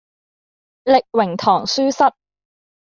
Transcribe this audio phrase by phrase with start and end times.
[0.83, 2.15] 力榮堂書室